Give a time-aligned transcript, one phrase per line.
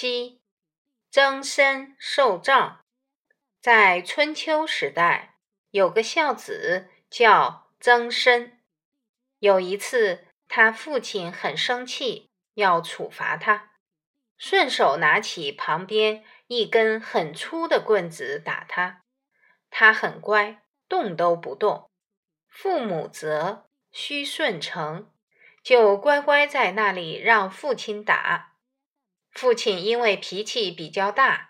[0.00, 0.40] 七，
[1.10, 2.80] 曾参受杖。
[3.60, 5.34] 在春秋时代，
[5.72, 8.62] 有个孝子叫曾参。
[9.40, 13.72] 有一次，他父亲很生气，要处罚他，
[14.38, 19.02] 顺手拿起旁边一根很粗的棍子打他。
[19.68, 21.90] 他很乖，动都不动。
[22.48, 25.12] 父母责，须顺承，
[25.62, 28.49] 就乖乖在那里让父亲打。
[29.30, 31.48] 父亲因为脾气比较大。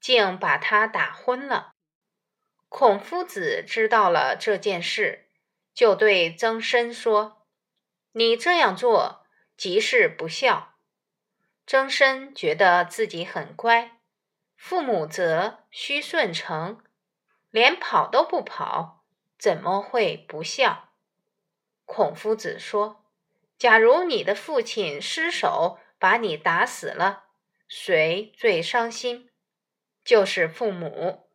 [0.00, 1.74] 竟把他打昏了。
[2.70, 5.28] 孔夫子知道了这件事，
[5.74, 7.46] 就对曾参说
[8.12, 9.26] ：“你这样做
[9.58, 10.76] 即是不孝。”
[11.66, 14.00] 曾参觉得自己很乖，
[14.56, 16.82] 父母责须顺承，
[17.50, 19.04] 连跑都不跑，
[19.38, 20.88] 怎么会不孝？
[21.84, 23.04] 孔夫子说
[23.58, 27.26] ：“假如你的父亲失手把你打死了，
[27.68, 29.30] 谁最伤心？”
[30.02, 31.28] 就是父母，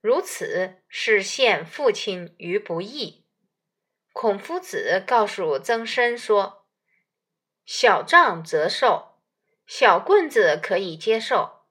[0.00, 3.26] 如此是陷父亲于不义。
[4.12, 6.64] 孔夫子告诉曾参说
[7.66, 9.18] ：“小杖则受，
[9.66, 11.66] 小棍子可以接受；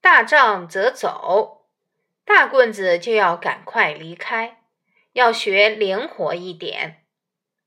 [0.00, 1.68] 大杖则走，
[2.24, 4.64] 大棍子就要赶快离开，
[5.12, 7.04] 要学灵活一点。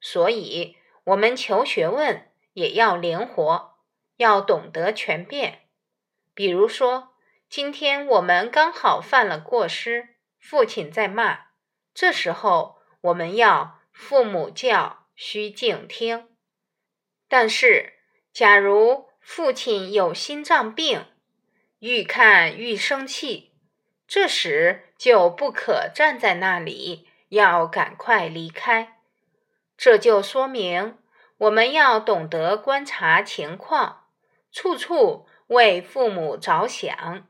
[0.02, 0.76] 所以，
[1.06, 3.77] 我们求学问也要灵活，
[4.18, 5.62] 要懂得全变。
[6.36, 7.14] 比如说。”
[7.50, 11.46] 今天我们刚好犯了过失，父亲在骂，
[11.94, 16.28] 这时候我们要父母教，须敬听。
[17.30, 17.94] 但是，
[18.34, 21.06] 假如父亲有心脏病，
[21.80, 23.54] 愈看愈生气，
[24.06, 29.00] 这时就不可站在那里，要赶快离开。
[29.78, 30.98] 这就说明
[31.38, 34.07] 我们要懂得观察情况，
[34.58, 37.28] 处处为父母着想。